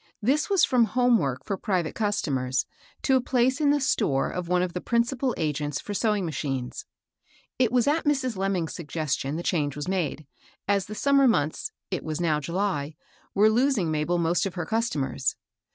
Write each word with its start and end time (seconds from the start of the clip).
This 0.19 0.49
was 0.49 0.63
from 0.63 0.85
home 0.85 1.19
work 1.19 1.45
for 1.45 1.57
private 1.57 1.93
customers 1.93 2.65
to 3.03 3.15
a 3.17 3.21
place 3.21 3.61
in 3.61 3.69
the 3.69 3.79
store 3.79 4.31
of 4.31 4.47
one 4.47 4.63
of 4.63 4.73
the 4.73 4.81
principal 4.81 5.35
agents 5.37 5.79
for 5.79 5.93
sewing 5.93 6.25
machines. 6.25 6.87
It 7.59 7.71
was 7.71 7.85
at 7.87 8.03
Mrs. 8.05 8.35
Lemming's 8.35 8.73
suggestion 8.73 9.35
the 9.35 9.43
change 9.43 9.75
was 9.75 9.87
made, 9.87 10.25
as 10.67 10.87
the 10.87 10.95
summer 10.95 11.27
months 11.27 11.71
(it 11.91 12.03
was 12.03 12.19
now 12.19 12.39
July) 12.39 12.95
were 13.35 13.47
losing 13.47 13.91
Mabel 13.91 14.17
most 14.17 14.47
of 14.47 14.55
her 14.55 14.65
customers. 14.65 15.35